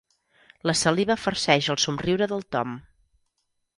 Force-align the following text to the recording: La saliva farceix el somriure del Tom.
La 0.69 0.73
saliva 0.79 1.17
farceix 1.25 1.69
el 1.75 1.79
somriure 1.85 2.29
del 2.33 2.45
Tom. 2.57 2.77